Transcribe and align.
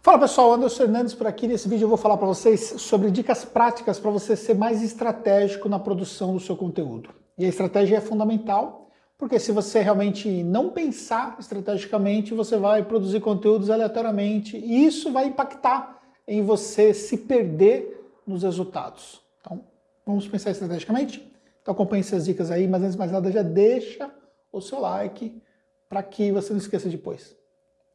Fala 0.00 0.20
pessoal, 0.20 0.52
Anderson 0.52 0.76
Fernandes 0.76 1.12
por 1.12 1.26
aqui. 1.26 1.48
Nesse 1.48 1.68
vídeo 1.68 1.84
eu 1.84 1.88
vou 1.88 1.98
falar 1.98 2.16
para 2.16 2.26
vocês 2.26 2.74
sobre 2.78 3.10
dicas 3.10 3.44
práticas 3.44 3.98
para 3.98 4.12
você 4.12 4.36
ser 4.36 4.54
mais 4.54 4.80
estratégico 4.80 5.68
na 5.68 5.78
produção 5.78 6.32
do 6.32 6.40
seu 6.40 6.56
conteúdo. 6.56 7.10
E 7.36 7.44
a 7.44 7.48
estratégia 7.48 7.96
é 7.96 8.00
fundamental, 8.00 8.90
porque 9.18 9.40
se 9.40 9.50
você 9.50 9.80
realmente 9.80 10.44
não 10.44 10.70
pensar 10.70 11.36
estrategicamente, 11.40 12.32
você 12.32 12.56
vai 12.56 12.84
produzir 12.84 13.20
conteúdos 13.20 13.70
aleatoriamente 13.70 14.56
e 14.56 14.86
isso 14.86 15.12
vai 15.12 15.26
impactar 15.26 16.00
em 16.28 16.42
você 16.42 16.94
se 16.94 17.18
perder 17.18 18.08
nos 18.24 18.44
resultados. 18.44 19.20
Então, 19.40 19.64
vamos 20.06 20.28
pensar 20.28 20.52
estrategicamente? 20.52 21.28
Então 21.60 21.72
acompanhe 21.74 22.00
essas 22.00 22.24
dicas 22.24 22.52
aí, 22.52 22.68
mas 22.68 22.82
antes 22.82 22.92
de 22.92 22.98
mais 22.98 23.10
nada 23.10 23.32
já 23.32 23.42
deixa 23.42 24.08
o 24.52 24.60
seu 24.60 24.78
like 24.78 25.42
para 25.88 26.04
que 26.04 26.30
você 26.30 26.52
não 26.52 26.60
esqueça 26.60 26.88
depois. 26.88 27.30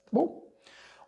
Tá 0.04 0.10
bom? 0.12 0.43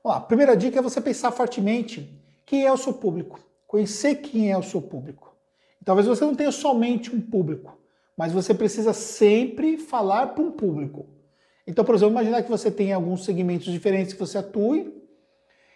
Vamos. 0.06 0.18
A 0.18 0.20
primeira 0.20 0.56
dica 0.56 0.78
é 0.78 0.82
você 0.84 1.02
pensar 1.02 1.32
fortemente 1.32 2.22
quem 2.46 2.64
é 2.64 2.72
o 2.72 2.78
seu 2.78 2.94
público, 2.94 3.40
conhecer 3.66 4.18
quem 4.18 4.52
é 4.52 4.58
o 4.58 4.62
seu 4.62 4.80
público. 4.82 5.36
talvez 5.84 6.08
você 6.08 6.24
não 6.24 6.36
tenha 6.36 6.52
somente 6.52 7.14
um 7.14 7.20
público, 7.20 7.78
mas 8.16 8.32
você 8.32 8.54
precisa 8.54 8.94
sempre 8.94 9.78
falar 9.78 10.28
para 10.28 10.44
um 10.44 10.52
público. 10.52 11.08
Então, 11.68 11.84
por 11.84 11.96
exemplo, 11.96 12.14
imaginar 12.14 12.44
que 12.44 12.50
você 12.50 12.72
tem 12.72 12.94
alguns 12.94 13.26
segmentos 13.26 13.72
diferentes 13.72 14.14
que 14.14 14.20
você 14.20 14.38
atue, 14.38 14.94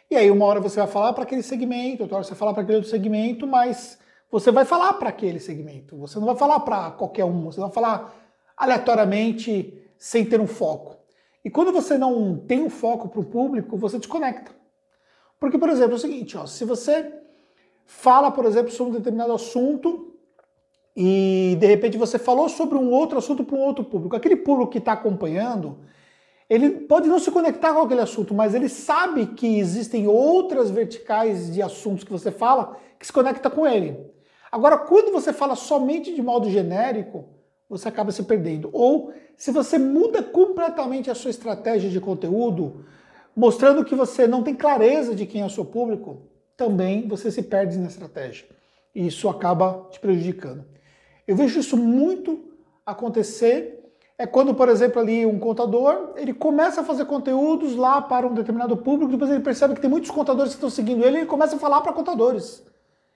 e 0.09 0.15
aí 0.15 0.29
uma 0.31 0.45
hora 0.45 0.59
você 0.59 0.79
vai 0.79 0.87
falar 0.87 1.13
para 1.13 1.23
aquele 1.23 1.43
segmento, 1.43 2.03
outra 2.03 2.17
hora 2.17 2.23
você 2.23 2.31
vai 2.31 2.39
falar 2.39 2.53
para 2.53 2.63
aquele 2.63 2.77
outro 2.77 2.89
segmento, 2.89 3.45
mas 3.45 3.99
você 4.31 4.51
vai 4.51 4.65
falar 4.65 4.93
para 4.93 5.09
aquele 5.09 5.39
segmento. 5.39 5.97
Você 5.97 6.17
não 6.19 6.25
vai 6.25 6.35
falar 6.35 6.59
para 6.61 6.91
qualquer 6.91 7.25
um, 7.25 7.45
você 7.45 7.59
vai 7.59 7.71
falar 7.71 8.15
aleatoriamente 8.55 9.79
sem 9.97 10.25
ter 10.25 10.39
um 10.39 10.47
foco. 10.47 10.98
E 11.43 11.49
quando 11.49 11.71
você 11.71 11.97
não 11.97 12.37
tem 12.37 12.61
um 12.61 12.69
foco 12.69 13.07
para 13.07 13.19
o 13.19 13.25
público, 13.25 13.77
você 13.77 13.97
desconecta. 13.97 14.51
Porque, 15.39 15.57
por 15.57 15.69
exemplo, 15.69 15.93
é 15.93 15.95
o 15.95 15.99
seguinte, 15.99 16.37
ó, 16.37 16.45
se 16.45 16.65
você 16.65 17.13
fala, 17.85 18.29
por 18.29 18.45
exemplo, 18.45 18.71
sobre 18.71 18.93
um 18.93 18.97
determinado 18.97 19.33
assunto 19.33 20.13
e 20.95 21.55
de 21.59 21.65
repente 21.65 21.97
você 21.97 22.19
falou 22.19 22.49
sobre 22.49 22.77
um 22.77 22.91
outro 22.91 23.17
assunto 23.17 23.43
para 23.43 23.55
um 23.55 23.61
outro 23.61 23.85
público, 23.85 24.15
aquele 24.15 24.35
público 24.35 24.71
que 24.71 24.79
está 24.79 24.91
acompanhando, 24.91 25.79
ele 26.49 26.71
pode 26.71 27.07
não 27.07 27.19
se 27.19 27.31
conectar 27.31 27.73
com 27.73 27.81
aquele 27.81 28.01
assunto, 28.01 28.33
mas 28.33 28.53
ele 28.53 28.67
sabe 28.67 29.27
que 29.27 29.59
existem 29.59 30.07
outras 30.07 30.69
verticais 30.69 31.53
de 31.53 31.61
assuntos 31.61 32.03
que 32.03 32.11
você 32.11 32.31
fala 32.31 32.77
que 32.97 33.05
se 33.05 33.13
conecta 33.13 33.49
com 33.49 33.65
ele. 33.65 33.97
Agora, 34.51 34.77
quando 34.77 35.11
você 35.11 35.31
fala 35.31 35.55
somente 35.55 36.13
de 36.13 36.21
modo 36.21 36.49
genérico, 36.49 37.29
você 37.69 37.87
acaba 37.87 38.11
se 38.11 38.23
perdendo. 38.23 38.69
Ou 38.73 39.13
se 39.37 39.51
você 39.51 39.77
muda 39.77 40.23
completamente 40.23 41.11
a 41.11 41.15
sua 41.15 41.29
estratégia 41.29 41.89
de 41.89 42.01
conteúdo, 42.01 42.85
mostrando 43.35 43.85
que 43.85 43.95
você 43.95 44.27
não 44.27 44.41
tem 44.41 44.55
clareza 44.55 45.13
de 45.13 45.25
quem 45.25 45.41
é 45.41 45.45
o 45.45 45.49
seu 45.49 45.63
público, 45.63 46.23
também 46.57 47.07
você 47.07 47.31
se 47.31 47.43
perde 47.43 47.77
na 47.77 47.87
estratégia. 47.87 48.47
E 48.93 49.05
isso 49.05 49.29
acaba 49.29 49.87
te 49.91 49.99
prejudicando. 49.99 50.65
Eu 51.27 51.35
vejo 51.35 51.59
isso 51.59 51.77
muito 51.77 52.49
acontecer 52.85 53.79
é 54.17 54.27
quando, 54.27 54.53
por 54.53 54.67
exemplo, 54.67 54.99
ali 54.99 55.25
um 55.25 55.39
contador, 55.39 56.11
ele 56.17 56.33
começa 56.33 56.81
a 56.81 56.83
fazer 56.83 57.05
conteúdos 57.05 57.77
lá 57.77 58.01
para 58.01 58.27
um 58.27 58.33
determinado 58.33 58.75
público, 58.75 59.13
depois 59.13 59.31
ele 59.31 59.39
percebe 59.39 59.73
que 59.73 59.79
tem 59.79 59.89
muitos 59.89 60.11
contadores 60.11 60.51
que 60.51 60.57
estão 60.57 60.69
seguindo 60.69 61.05
ele, 61.05 61.19
ele 61.19 61.25
começa 61.25 61.55
a 61.55 61.59
falar 61.59 61.79
para 61.79 61.93
contadores. 61.93 62.61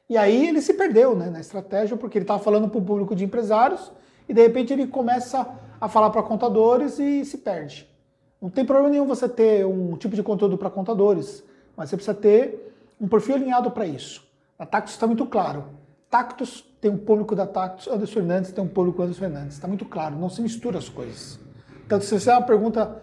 E 0.10 0.16
aí 0.16 0.48
ele 0.48 0.62
se 0.62 0.73
perdeu 0.76 1.14
né, 1.14 1.30
na 1.30 1.42
estratégia, 1.42 1.98
porque 1.98 2.17
ele 2.17 2.23
estava 2.23 2.42
falando 2.42 2.70
para 2.70 2.80
o 2.80 2.86
público 2.86 3.14
de 3.14 3.26
empresários, 3.26 3.92
e 4.28 4.34
de 4.34 4.42
repente 4.42 4.74
ele 4.74 4.88
começa 4.88 5.48
a 5.80 5.88
falar 5.88 6.10
para 6.10 6.24
contadores 6.24 7.00
e 7.00 7.26
se 7.26 7.38
perde. 7.40 7.90
Não 8.42 8.50
tem 8.50 8.66
problema 8.66 8.90
nenhum 8.90 9.06
você 9.06 9.28
ter 9.28 9.66
um 9.66 9.96
tipo 9.96 10.16
de 10.16 10.24
conteúdo 10.24 10.58
para 10.58 10.70
contadores, 10.70 11.44
mas 11.76 11.90
você 11.90 11.96
precisa 11.96 12.16
ter 12.16 12.74
um 13.00 13.08
perfil 13.08 13.36
alinhado 13.36 13.72
para 13.72 13.86
isso. 13.86 14.26
A 14.58 14.66
Tactus 14.66 14.94
está 14.94 15.08
muito 15.08 15.26
claro. 15.26 15.66
Tactus 16.10 16.64
tem 16.80 16.92
um 16.92 16.98
público 16.98 17.36
da 17.36 17.48
Tactus, 17.48 17.88
Anderson 17.88 18.14
Fernandes 18.14 18.52
tem 18.52 18.64
um 18.64 18.68
público 18.68 19.02
Anderson 19.02 19.20
Fernandes. 19.20 19.54
Está 19.56 19.67
muito 19.67 19.86
claro, 19.86 20.16
não 20.16 20.30
se 20.30 20.42
mistura 20.42 20.78
as 20.78 20.89
coisas. 20.89 21.39
Então, 21.86 22.00
se 22.00 22.20
você 22.20 22.30
é 22.30 22.33
uma 22.33 22.45
pergunta 22.45 23.02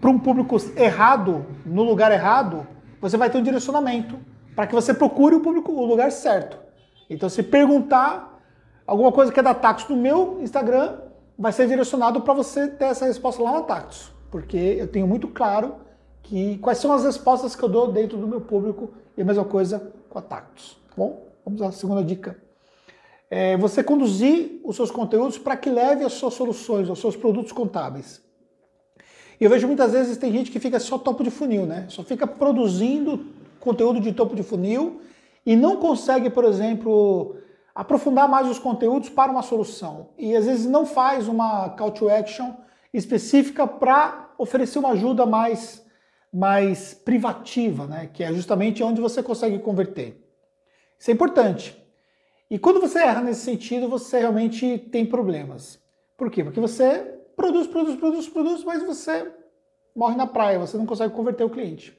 para 0.00 0.10
um 0.10 0.18
público 0.18 0.56
errado, 0.76 1.46
no 1.64 1.82
lugar 1.82 2.10
errado, 2.10 2.66
você 3.00 3.16
vai 3.16 3.30
ter 3.30 3.38
um 3.38 3.42
direcionamento 3.42 4.18
para 4.54 4.66
que 4.66 4.74
você 4.74 4.92
procure 4.92 5.36
o 5.36 5.40
público, 5.40 5.72
o 5.72 5.84
lugar 5.84 6.10
certo. 6.10 6.58
Então, 7.08 7.28
se 7.28 7.42
perguntar 7.42 8.31
alguma 8.86 9.12
coisa 9.12 9.32
que 9.32 9.40
é 9.40 9.42
da 9.42 9.54
Tactus 9.54 9.88
no 9.88 9.96
meu 9.96 10.38
Instagram, 10.40 10.98
vai 11.38 11.52
ser 11.52 11.66
direcionado 11.66 12.20
para 12.20 12.34
você 12.34 12.68
ter 12.68 12.86
essa 12.86 13.06
resposta 13.06 13.42
lá 13.42 13.52
na 13.52 13.62
Tactus, 13.62 14.12
porque 14.30 14.56
eu 14.56 14.88
tenho 14.88 15.06
muito 15.06 15.28
claro 15.28 15.76
que 16.22 16.58
quais 16.58 16.78
são 16.78 16.92
as 16.92 17.04
respostas 17.04 17.56
que 17.56 17.62
eu 17.62 17.68
dou 17.68 17.90
dentro 17.90 18.16
do 18.16 18.26
meu 18.26 18.40
público 18.40 18.90
e 19.16 19.22
a 19.22 19.24
mesma 19.24 19.44
coisa 19.44 19.92
com 20.08 20.18
a 20.18 20.22
Tactus. 20.22 20.78
Tá 20.88 20.94
bom, 20.96 21.26
vamos 21.44 21.60
à 21.62 21.72
segunda 21.72 22.02
dica. 22.02 22.36
É 23.30 23.56
você 23.56 23.82
conduzir 23.82 24.60
os 24.62 24.76
seus 24.76 24.90
conteúdos 24.90 25.38
para 25.38 25.56
que 25.56 25.70
leve 25.70 26.04
as 26.04 26.12
suas 26.12 26.34
soluções, 26.34 26.88
os 26.88 26.98
seus 26.98 27.16
produtos 27.16 27.50
contábeis. 27.50 28.20
E 29.40 29.44
eu 29.44 29.50
vejo 29.50 29.66
muitas 29.66 29.92
vezes 29.92 30.16
tem 30.18 30.30
gente 30.30 30.50
que 30.50 30.60
fica 30.60 30.78
só 30.78 30.98
topo 30.98 31.24
de 31.24 31.30
funil, 31.30 31.66
né? 31.66 31.86
Só 31.88 32.04
fica 32.04 32.26
produzindo 32.26 33.26
conteúdo 33.58 34.00
de 34.00 34.12
topo 34.12 34.36
de 34.36 34.42
funil 34.42 35.00
e 35.44 35.56
não 35.56 35.76
consegue, 35.76 36.30
por 36.30 36.44
exemplo, 36.44 37.36
aprofundar 37.74 38.28
mais 38.28 38.48
os 38.48 38.58
conteúdos 38.58 39.08
para 39.08 39.32
uma 39.32 39.42
solução. 39.42 40.10
E 40.18 40.36
às 40.36 40.46
vezes 40.46 40.66
não 40.66 40.84
faz 40.84 41.28
uma 41.28 41.70
call 41.70 41.90
to 41.90 42.08
action 42.08 42.54
específica 42.92 43.66
para 43.66 44.30
oferecer 44.36 44.78
uma 44.78 44.90
ajuda 44.90 45.24
mais, 45.24 45.84
mais 46.32 46.92
privativa, 46.92 47.86
né? 47.86 48.10
que 48.12 48.22
é 48.22 48.32
justamente 48.32 48.82
onde 48.82 49.00
você 49.00 49.22
consegue 49.22 49.58
converter. 49.58 50.22
Isso 50.98 51.10
é 51.10 51.14
importante. 51.14 51.82
E 52.50 52.58
quando 52.58 52.80
você 52.80 52.98
erra 52.98 53.22
nesse 53.22 53.40
sentido, 53.40 53.88
você 53.88 54.18
realmente 54.18 54.78
tem 54.90 55.06
problemas. 55.06 55.80
Por 56.16 56.30
quê? 56.30 56.44
Porque 56.44 56.60
você 56.60 56.98
produz, 57.34 57.66
produz, 57.66 57.96
produz, 57.96 58.28
produz, 58.28 58.64
mas 58.64 58.82
você 58.82 59.32
morre 59.96 60.16
na 60.16 60.26
praia, 60.26 60.58
você 60.58 60.76
não 60.76 60.84
consegue 60.84 61.14
converter 61.14 61.44
o 61.44 61.50
cliente. 61.50 61.98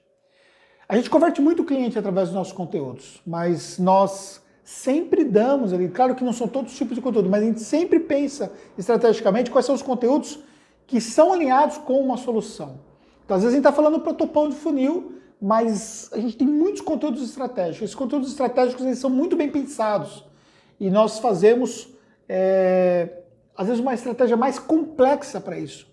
A 0.88 0.96
gente 0.96 1.10
converte 1.10 1.42
muito 1.42 1.64
cliente 1.64 1.98
através 1.98 2.28
dos 2.28 2.36
nossos 2.36 2.54
conteúdos, 2.54 3.20
mas 3.26 3.80
nós 3.80 4.43
sempre 4.64 5.26
damos 5.26 5.74
ali. 5.74 5.90
Claro 5.90 6.16
que 6.16 6.24
não 6.24 6.34
são 6.34 6.48
todos 6.48 6.72
os 6.72 6.78
tipos 6.78 6.96
de 6.96 7.02
conteúdo, 7.02 7.30
mas 7.30 7.44
a 7.44 7.46
gente 7.46 7.60
sempre 7.60 8.00
pensa 8.00 8.52
estrategicamente 8.78 9.52
quais 9.52 9.66
são 9.66 9.76
os 9.76 9.82
conteúdos 9.82 10.40
que 10.88 11.02
são 11.02 11.34
alinhados 11.34 11.78
com 11.78 12.00
uma 12.00 12.18
solução. 12.18 12.80
Então, 13.26 13.38
às 13.38 13.44
vezes 13.44 13.56
a 13.56 13.58
gente 13.58 13.68
está 13.68 13.72
falando 13.72 14.00
para 14.00 14.14
topão 14.14 14.50
de 14.50 14.56
funil, 14.56 15.14
mas 15.42 16.10
a 16.14 16.18
gente 16.18 16.38
tem 16.38 16.48
muitos 16.48 16.82
conteúdos 16.82 17.22
estratégicos. 17.22 17.84
Esses 17.84 17.96
conteúdos 17.96 18.30
estratégicos 18.30 18.86
eles 18.86 19.00
são 19.00 19.10
muito 19.10 19.36
bem 19.36 19.50
pensados 19.50 20.26
e 20.80 20.90
nós 20.90 21.20
fazemos, 21.20 21.90
é, 22.28 23.10
às 23.56 23.68
vezes, 23.68 23.82
uma 23.82 23.94
estratégia 23.94 24.38
mais 24.38 24.60
complexa 24.60 25.42
para 25.42 25.58
isso. 25.58 25.92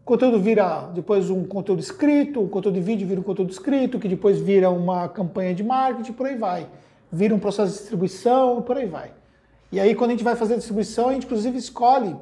O 0.00 0.04
conteúdo 0.04 0.40
vira 0.40 0.90
depois 0.94 1.30
um 1.30 1.44
conteúdo 1.44 1.80
escrito, 1.80 2.42
o 2.42 2.48
conteúdo 2.48 2.74
de 2.74 2.80
vídeo 2.80 3.06
vira 3.06 3.20
um 3.20 3.24
conteúdo 3.24 3.50
escrito, 3.50 3.98
que 3.98 4.08
depois 4.08 4.40
vira 4.40 4.70
uma 4.70 5.08
campanha 5.08 5.54
de 5.54 5.62
marketing, 5.62 6.12
por 6.12 6.26
aí 6.26 6.36
vai 6.36 6.66
vira 7.12 7.34
um 7.34 7.38
processo 7.38 7.72
de 7.72 7.78
distribuição, 7.78 8.62
por 8.62 8.76
aí 8.76 8.86
vai. 8.86 9.12
E 9.72 9.78
aí, 9.78 9.94
quando 9.94 10.10
a 10.10 10.14
gente 10.14 10.24
vai 10.24 10.36
fazer 10.36 10.54
a 10.54 10.56
distribuição, 10.56 11.08
a 11.08 11.12
gente 11.12 11.26
inclusive 11.26 11.56
escolhe 11.58 12.16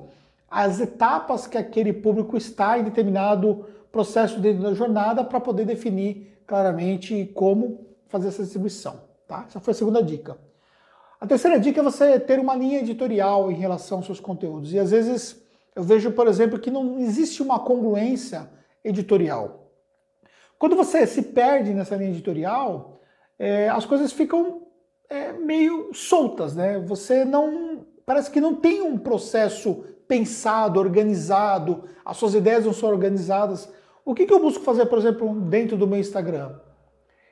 as 0.50 0.80
etapas 0.80 1.46
que 1.46 1.58
aquele 1.58 1.92
público 1.92 2.36
está 2.36 2.78
em 2.78 2.84
determinado 2.84 3.66
processo 3.92 4.40
dentro 4.40 4.62
da 4.62 4.74
jornada 4.74 5.24
para 5.24 5.40
poder 5.40 5.64
definir 5.64 6.40
claramente 6.46 7.30
como 7.34 7.86
fazer 8.08 8.28
essa 8.28 8.42
distribuição. 8.42 9.00
Tá? 9.26 9.44
Essa 9.46 9.60
foi 9.60 9.72
a 9.72 9.74
segunda 9.74 10.02
dica. 10.02 10.38
A 11.20 11.26
terceira 11.26 11.58
dica 11.58 11.80
é 11.80 11.82
você 11.82 12.18
ter 12.18 12.38
uma 12.38 12.54
linha 12.54 12.78
editorial 12.78 13.50
em 13.50 13.54
relação 13.56 13.98
aos 13.98 14.06
seus 14.06 14.20
conteúdos. 14.20 14.72
E 14.72 14.78
às 14.78 14.90
vezes 14.90 15.42
eu 15.74 15.82
vejo, 15.82 16.12
por 16.12 16.26
exemplo, 16.26 16.58
que 16.58 16.70
não 16.70 16.98
existe 16.98 17.42
uma 17.42 17.58
congruência 17.58 18.48
editorial. 18.84 19.70
Quando 20.58 20.76
você 20.76 21.06
se 21.06 21.22
perde 21.22 21.74
nessa 21.74 21.96
linha 21.96 22.10
editorial, 22.10 23.00
é, 23.38 23.68
as 23.68 23.84
coisas 23.84 24.12
ficam 24.12 24.67
é, 25.08 25.32
meio 25.32 25.92
soltas, 25.94 26.54
né? 26.54 26.78
Você 26.80 27.24
não. 27.24 27.86
Parece 28.04 28.30
que 28.30 28.40
não 28.40 28.54
tem 28.54 28.82
um 28.82 28.96
processo 28.96 29.84
pensado, 30.06 30.80
organizado, 30.80 31.84
as 32.04 32.16
suas 32.16 32.34
ideias 32.34 32.64
não 32.64 32.72
são 32.72 32.88
organizadas. 32.88 33.70
O 34.04 34.14
que, 34.14 34.24
que 34.24 34.32
eu 34.32 34.40
busco 34.40 34.64
fazer, 34.64 34.86
por 34.86 34.98
exemplo, 34.98 35.34
dentro 35.42 35.76
do 35.76 35.86
meu 35.86 35.98
Instagram? 35.98 36.52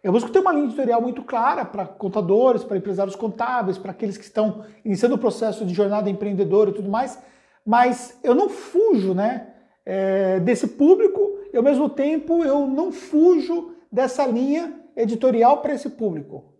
Eu 0.03 0.13
busco 0.13 0.31
ter 0.31 0.39
uma 0.39 0.53
linha 0.53 0.67
editorial 0.67 1.01
muito 1.01 1.23
clara 1.23 1.65
para 1.65 1.87
contadores, 1.87 2.63
para 2.63 2.77
empresários 2.77 3.17
contábeis, 3.17 3.79
para 3.79 3.91
aqueles 3.91 4.17
que 4.17 4.25
estão 4.25 4.65
iniciando 4.85 5.15
o 5.15 5.19
processo 5.19 5.65
de 5.65 5.75
jornada 5.75 6.11
empreendedora 6.11 6.71
e 6.71 6.75
tudo 6.75 6.89
mais, 6.89 7.19
mas 7.65 8.17
eu 8.23 8.35
não 8.35 8.49
fujo 8.49 9.15
né, 9.15 9.49
é, 9.85 10.39
desse 10.41 10.69
público 10.69 11.39
e, 11.53 11.57
ao 11.57 11.63
mesmo 11.63 11.89
tempo, 11.89 12.45
eu 12.45 12.67
não 12.67 12.93
fujo 12.93 13.75
dessa 13.91 14.27
linha 14.27 14.75
editorial 14.95 15.63
para 15.63 15.75
esse 15.75 15.89
público. 15.89 16.56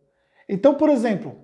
Então, 0.49 0.75
por 0.75 0.89
exemplo, 0.89 1.37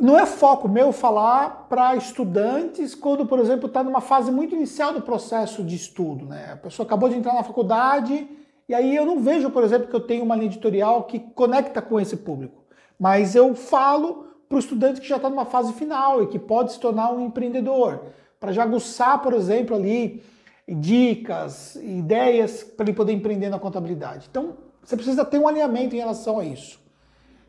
não 0.00 0.16
é 0.16 0.26
foco 0.26 0.68
meu 0.68 0.92
falar 0.92 1.66
para 1.68 1.96
estudantes 1.96 2.94
quando, 2.94 3.26
por 3.26 3.40
exemplo, 3.40 3.66
está 3.66 3.82
numa 3.82 4.00
fase 4.00 4.30
muito 4.30 4.54
inicial 4.54 4.92
do 4.92 5.02
processo 5.02 5.64
de 5.64 5.74
estudo. 5.74 6.24
Né? 6.24 6.52
A 6.52 6.56
pessoa 6.56 6.86
acabou 6.86 7.08
de 7.08 7.16
entrar 7.16 7.34
na 7.34 7.42
faculdade 7.42 8.28
E 8.68 8.74
aí 8.74 8.94
eu 8.94 9.04
não 9.04 9.18
vejo, 9.20 9.50
por 9.50 9.64
exemplo, 9.64 9.88
que 9.88 9.96
eu 9.96 10.00
tenho 10.00 10.22
uma 10.22 10.36
linha 10.36 10.46
editorial 10.46 11.04
que 11.04 11.18
conecta 11.18 11.82
com 11.82 11.98
esse 11.98 12.18
público. 12.18 12.62
Mas 12.98 13.34
eu 13.34 13.54
falo 13.54 14.28
para 14.48 14.56
o 14.56 14.58
estudante 14.58 15.00
que 15.00 15.08
já 15.08 15.16
está 15.16 15.28
numa 15.28 15.44
fase 15.44 15.72
final 15.72 16.22
e 16.22 16.26
que 16.26 16.38
pode 16.38 16.72
se 16.72 16.80
tornar 16.80 17.12
um 17.12 17.26
empreendedor. 17.26 18.06
Para 18.38 18.52
já 18.52 18.62
aguçar, 18.62 19.20
por 19.20 19.32
exemplo, 19.32 19.74
ali 19.74 20.22
dicas, 20.68 21.76
ideias 21.76 22.62
para 22.62 22.84
ele 22.84 22.92
poder 22.92 23.12
empreender 23.12 23.48
na 23.48 23.58
contabilidade. 23.58 24.28
Então, 24.30 24.58
você 24.82 24.94
precisa 24.94 25.24
ter 25.24 25.38
um 25.38 25.48
alinhamento 25.48 25.96
em 25.96 25.98
relação 25.98 26.38
a 26.38 26.44
isso. 26.44 26.78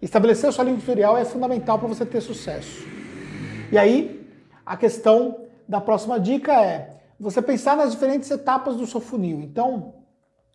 Estabelecer 0.01 0.49
a 0.49 0.51
sua 0.51 0.63
linha 0.63 0.77
editorial 0.77 1.17
é 1.17 1.25
fundamental 1.25 1.77
para 1.77 1.87
você 1.87 2.05
ter 2.05 2.21
sucesso. 2.21 2.87
E 3.71 3.77
aí, 3.77 4.25
a 4.65 4.77
questão 4.77 5.45
da 5.67 5.81
próxima 5.81 6.19
dica 6.19 6.53
é 6.53 6.97
você 7.19 7.41
pensar 7.41 7.75
nas 7.75 7.91
diferentes 7.91 8.31
etapas 8.31 8.77
do 8.77 8.87
seu 8.87 9.01
funil. 9.01 9.41
Então, 9.41 9.93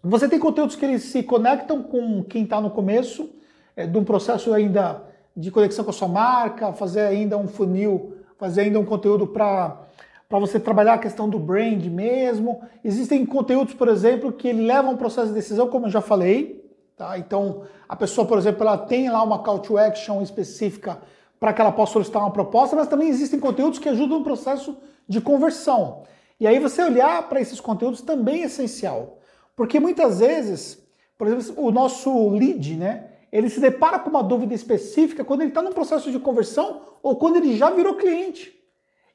você 0.03 0.29
tem 0.29 0.39
conteúdos 0.39 0.77
que 0.77 0.85
eles 0.85 1.03
se 1.05 1.23
conectam 1.23 1.83
com 1.83 2.23
quem 2.25 2.45
está 2.45 2.61
no 2.61 2.71
começo, 2.71 3.31
é, 3.77 3.87
de 3.87 3.99
um 3.99 4.05
processo 4.05 4.53
ainda 4.53 5.03
de 5.37 5.51
conexão 5.51 5.85
com 5.85 5.91
a 5.91 5.95
sua 5.95 6.09
marca, 6.09 6.73
fazer 6.73 7.01
ainda 7.01 7.37
um 7.37 7.49
funil, 7.49 8.17
fazer 8.39 8.63
ainda 8.63 8.81
um 8.81 8.85
conteúdo 8.85 9.27
para 9.27 9.83
para 10.27 10.39
você 10.39 10.59
trabalhar 10.59 10.95
a 10.95 10.99
questão 10.99 11.29
do 11.29 11.39
brand 11.39 11.85
mesmo. 11.85 12.63
Existem 12.83 13.25
conteúdos, 13.25 13.75
por 13.75 13.87
exemplo, 13.87 14.33
que 14.33 14.53
levam 14.53 14.93
ao 14.93 14.97
processo 14.97 15.29
de 15.29 15.35
decisão, 15.35 15.69
como 15.69 15.87
eu 15.87 15.91
já 15.91 16.01
falei. 16.01 16.64
Tá? 16.97 17.19
Então, 17.19 17.65
a 17.89 17.97
pessoa, 17.97 18.27
por 18.27 18.39
exemplo, 18.39 18.63
ela 18.63 18.79
tem 18.79 19.11
lá 19.11 19.23
uma 19.23 19.41
call 19.41 19.59
to 19.59 19.77
action 19.77 20.23
específica 20.23 21.01
para 21.41 21.53
que 21.53 21.61
ela 21.61 21.73
possa 21.73 21.95
solicitar 21.95 22.23
uma 22.23 22.31
proposta, 22.31 22.77
mas 22.77 22.87
também 22.87 23.09
existem 23.09 23.41
conteúdos 23.41 23.79
que 23.79 23.89
ajudam 23.89 24.19
no 24.19 24.25
processo 24.25 24.77
de 25.09 25.21
conversão. 25.21 26.05
E 26.39 26.47
aí 26.47 26.59
você 26.59 26.83
olhar 26.83 27.29
para 27.29 27.41
esses 27.41 27.61
conteúdos 27.61 28.01
também 28.01 28.43
é 28.43 28.47
essencial. 28.47 29.19
Porque 29.57 29.79
muitas 29.79 30.21
vezes, 30.21 30.83
por 31.19 31.27
exemplo, 31.27 31.65
o 31.65 31.71
nosso 31.71 32.31
lead, 32.31 32.77
né? 32.77 33.11
Ele 33.31 33.51
se 33.51 33.61
depara 33.61 33.99
com 33.99 34.11
uma 34.11 34.23
dúvida 34.23 34.55
específica 34.55 35.25
quando 35.25 35.41
ele 35.41 35.51
está 35.51 35.61
no 35.61 35.75
processo 35.75 36.11
de 36.11 36.21
conversão 36.21 36.83
ou 37.03 37.17
quando 37.17 37.37
ele 37.37 37.57
já 37.57 37.71
virou 37.71 37.97
cliente. 37.97 38.55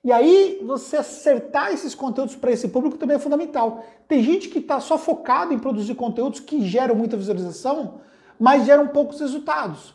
E 0.03 0.11
aí, 0.11 0.61
você 0.65 0.97
acertar 0.97 1.73
esses 1.73 1.93
conteúdos 1.93 2.35
para 2.35 2.51
esse 2.51 2.69
público 2.69 2.97
também 2.97 3.17
é 3.17 3.19
fundamental. 3.19 3.83
Tem 4.07 4.23
gente 4.23 4.47
que 4.47 4.59
está 4.59 4.79
só 4.79 4.97
focado 4.97 5.53
em 5.53 5.59
produzir 5.59 5.95
conteúdos 5.95 6.39
que 6.39 6.61
geram 6.61 6.95
muita 6.95 7.17
visualização, 7.17 7.99
mas 8.39 8.65
geram 8.65 8.87
poucos 8.87 9.19
resultados. 9.19 9.93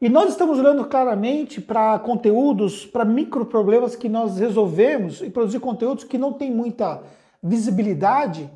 E 0.00 0.08
nós 0.08 0.30
estamos 0.30 0.58
olhando 0.58 0.84
claramente 0.86 1.60
para 1.60 1.98
conteúdos, 1.98 2.86
para 2.86 3.04
micro 3.04 3.44
problemas 3.44 3.96
que 3.96 4.08
nós 4.08 4.38
resolvemos 4.38 5.20
e 5.20 5.28
produzir 5.28 5.58
conteúdos 5.58 6.04
que 6.04 6.16
não 6.16 6.32
tem 6.32 6.50
muita 6.50 7.02
visibilidade, 7.42 8.48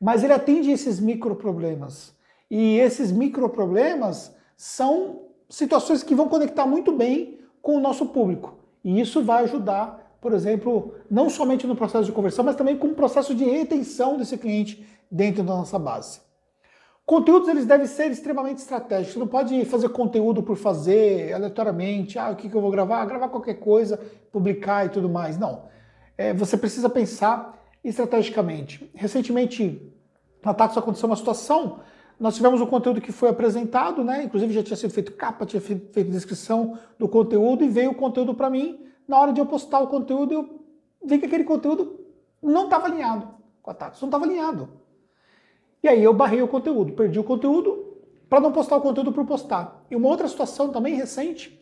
mas 0.00 0.24
ele 0.24 0.32
atende 0.32 0.70
esses 0.70 1.00
micro 1.00 1.36
problemas. 1.36 2.12
E 2.50 2.78
esses 2.78 3.12
micro 3.12 3.48
problemas 3.48 4.34
são 4.56 5.22
situações 5.48 6.02
que 6.02 6.14
vão 6.14 6.28
conectar 6.28 6.66
muito 6.66 6.92
bem 6.92 7.38
com 7.62 7.76
o 7.76 7.80
nosso 7.80 8.06
público. 8.06 8.58
E 8.82 9.00
isso 9.00 9.22
vai 9.22 9.44
ajudar, 9.44 10.07
por 10.20 10.32
exemplo, 10.32 10.94
não 11.10 11.30
somente 11.30 11.66
no 11.66 11.76
processo 11.76 12.06
de 12.06 12.12
conversão, 12.12 12.44
mas 12.44 12.56
também 12.56 12.76
com 12.76 12.88
o 12.88 12.94
processo 12.94 13.34
de 13.34 13.44
retenção 13.44 14.16
desse 14.16 14.36
cliente 14.36 14.86
dentro 15.10 15.42
da 15.42 15.54
nossa 15.54 15.78
base. 15.78 16.20
Conteúdos 17.08 17.48
eles 17.48 17.64
devem 17.64 17.86
ser 17.86 18.10
extremamente 18.10 18.58
estratégicos. 18.58 19.14
Você 19.14 19.18
não 19.18 19.26
pode 19.26 19.64
fazer 19.64 19.88
conteúdo 19.88 20.42
por 20.42 20.56
fazer 20.56 21.32
aleatoriamente. 21.32 22.18
Ah, 22.18 22.30
o 22.30 22.36
que, 22.36 22.50
que 22.50 22.54
eu 22.54 22.60
vou 22.60 22.70
gravar? 22.70 23.02
Gravar 23.06 23.30
qualquer 23.30 23.54
coisa, 23.54 23.98
publicar 24.30 24.84
e 24.84 24.90
tudo 24.90 25.08
mais. 25.08 25.38
Não. 25.38 25.62
É, 26.18 26.34
você 26.34 26.54
precisa 26.58 26.90
pensar 26.90 27.58
estrategicamente. 27.82 28.90
Recentemente, 28.94 29.90
na 30.44 30.52
Taxo 30.52 30.78
aconteceu 30.78 31.06
uma 31.06 31.16
situação. 31.16 31.80
Nós 32.20 32.36
tivemos 32.36 32.60
um 32.60 32.66
conteúdo 32.66 33.00
que 33.00 33.10
foi 33.10 33.30
apresentado, 33.30 34.04
né? 34.04 34.24
Inclusive 34.24 34.52
já 34.52 34.62
tinha 34.62 34.76
sido 34.76 34.92
feito 34.92 35.12
capa, 35.12 35.46
tinha 35.46 35.62
feito 35.62 36.10
descrição 36.10 36.76
do 36.98 37.08
conteúdo 37.08 37.64
e 37.64 37.68
veio 37.68 37.92
o 37.92 37.94
conteúdo 37.94 38.34
para 38.34 38.50
mim. 38.50 38.84
Na 39.08 39.18
hora 39.18 39.32
de 39.32 39.40
eu 39.40 39.46
postar 39.46 39.80
o 39.80 39.86
conteúdo, 39.86 40.34
eu 40.34 40.60
vi 41.02 41.18
que 41.18 41.24
aquele 41.24 41.44
conteúdo 41.44 41.98
não 42.42 42.64
estava 42.64 42.86
alinhado 42.86 43.26
com 43.62 43.70
a 43.70 43.74
Taxo, 43.74 44.02
não 44.02 44.08
estava 44.08 44.26
alinhado. 44.26 44.68
E 45.82 45.88
aí 45.88 46.04
eu 46.04 46.12
barrei 46.12 46.42
o 46.42 46.48
conteúdo, 46.48 46.92
perdi 46.92 47.18
o 47.18 47.24
conteúdo 47.24 47.86
para 48.28 48.38
não 48.38 48.52
postar 48.52 48.76
o 48.76 48.82
conteúdo 48.82 49.10
por 49.10 49.24
postar. 49.24 49.82
E 49.90 49.96
uma 49.96 50.08
outra 50.08 50.28
situação 50.28 50.68
também 50.68 50.94
recente, 50.94 51.58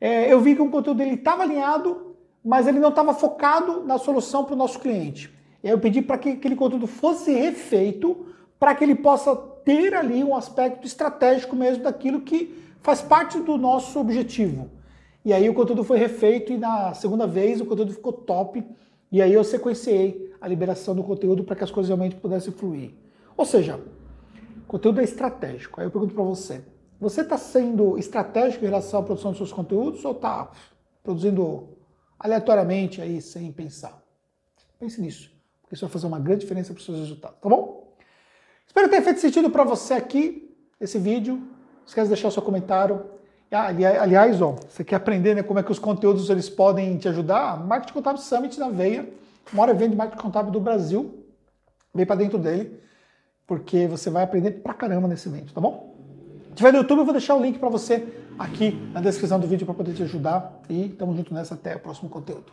é, 0.00 0.32
eu 0.32 0.40
vi 0.40 0.54
que 0.54 0.62
o 0.62 0.70
conteúdo 0.70 1.02
ele 1.02 1.16
estava 1.16 1.42
alinhado, 1.42 2.16
mas 2.42 2.66
ele 2.66 2.78
não 2.78 2.88
estava 2.88 3.12
focado 3.12 3.84
na 3.84 3.98
solução 3.98 4.44
para 4.44 4.54
o 4.54 4.56
nosso 4.56 4.78
cliente. 4.78 5.30
E 5.62 5.66
aí 5.66 5.74
eu 5.74 5.78
pedi 5.78 6.00
para 6.00 6.16
que 6.16 6.30
aquele 6.30 6.56
conteúdo 6.56 6.86
fosse 6.86 7.32
refeito 7.32 8.26
para 8.58 8.74
que 8.74 8.82
ele 8.82 8.94
possa 8.94 9.36
ter 9.36 9.94
ali 9.94 10.24
um 10.24 10.34
aspecto 10.34 10.86
estratégico 10.86 11.54
mesmo 11.54 11.84
daquilo 11.84 12.22
que 12.22 12.64
faz 12.80 13.02
parte 13.02 13.38
do 13.40 13.58
nosso 13.58 14.00
objetivo. 14.00 14.77
E 15.28 15.32
aí 15.34 15.46
o 15.46 15.52
conteúdo 15.52 15.84
foi 15.84 15.98
refeito 15.98 16.54
e 16.54 16.56
na 16.56 16.94
segunda 16.94 17.26
vez 17.26 17.60
o 17.60 17.66
conteúdo 17.66 17.92
ficou 17.92 18.14
top. 18.14 18.64
E 19.12 19.20
aí 19.20 19.34
eu 19.34 19.44
sequenciei 19.44 20.32
a 20.40 20.48
liberação 20.48 20.94
do 20.94 21.04
conteúdo 21.04 21.44
para 21.44 21.54
que 21.54 21.62
as 21.62 21.70
coisas 21.70 21.90
realmente 21.90 22.16
pudessem 22.16 22.50
fluir. 22.50 22.94
Ou 23.36 23.44
seja, 23.44 23.78
conteúdo 24.66 25.02
é 25.02 25.04
estratégico. 25.04 25.78
Aí 25.78 25.86
eu 25.86 25.90
pergunto 25.90 26.14
para 26.14 26.24
você: 26.24 26.64
você 26.98 27.20
está 27.20 27.36
sendo 27.36 27.98
estratégico 27.98 28.64
em 28.64 28.68
relação 28.68 29.00
à 29.00 29.02
produção 29.02 29.32
dos 29.32 29.36
seus 29.36 29.52
conteúdos 29.52 30.02
ou 30.02 30.12
está 30.12 30.50
produzindo 31.02 31.76
aleatoriamente 32.18 33.02
aí 33.02 33.20
sem 33.20 33.52
pensar? 33.52 34.02
Pense 34.78 34.98
nisso, 34.98 35.30
porque 35.60 35.74
isso 35.74 35.84
vai 35.84 35.92
fazer 35.92 36.06
uma 36.06 36.18
grande 36.18 36.40
diferença 36.40 36.72
para 36.72 36.80
os 36.80 36.86
seus 36.86 37.00
resultados, 37.00 37.38
tá 37.38 37.50
bom? 37.50 37.94
Espero 38.66 38.88
ter 38.88 39.02
feito 39.02 39.20
sentido 39.20 39.50
para 39.50 39.62
você 39.62 39.92
aqui 39.92 40.56
esse 40.80 40.98
vídeo. 40.98 41.34
Não 41.36 41.84
esquece 41.86 42.06
de 42.06 42.14
deixar 42.14 42.28
o 42.28 42.32
seu 42.32 42.40
comentário. 42.40 43.17
Ah, 43.50 43.66
aliás, 43.66 44.42
ó, 44.42 44.56
você 44.68 44.84
quer 44.84 44.96
aprender 44.96 45.34
né, 45.34 45.42
como 45.42 45.58
é 45.58 45.62
que 45.62 45.72
os 45.72 45.78
conteúdos 45.78 46.28
eles 46.28 46.50
podem 46.50 46.98
te 46.98 47.08
ajudar? 47.08 47.64
Marketing 47.64 47.94
Contábil 47.94 48.20
Summit 48.20 48.58
na 48.60 48.68
veia, 48.68 49.08
o 49.52 49.56
maior 49.56 49.70
evento 49.70 49.92
de 49.92 49.96
marketing 49.96 50.22
contábil 50.22 50.52
do 50.52 50.60
Brasil. 50.60 51.24
Vem 51.94 52.04
para 52.04 52.16
dentro 52.16 52.38
dele 52.38 52.78
porque 53.46 53.86
você 53.86 54.10
vai 54.10 54.22
aprender 54.22 54.50
pra 54.62 54.74
caramba 54.74 55.08
nesse 55.08 55.26
evento, 55.26 55.54
tá 55.54 55.60
bom? 55.60 55.96
Se 56.50 56.54
tiver 56.56 56.72
no 56.72 56.80
YouTube, 56.80 56.98
eu 56.98 57.04
vou 57.04 57.14
deixar 57.14 57.34
o 57.34 57.42
link 57.42 57.58
para 57.58 57.70
você 57.70 58.06
aqui 58.38 58.72
na 58.92 59.00
descrição 59.00 59.40
do 59.40 59.46
vídeo 59.46 59.64
para 59.64 59.74
poder 59.74 59.94
te 59.94 60.02
ajudar. 60.02 60.60
E 60.68 60.90
tamo 60.90 61.16
junto 61.16 61.32
nessa 61.32 61.54
até 61.54 61.74
o 61.74 61.80
próximo 61.80 62.10
conteúdo. 62.10 62.52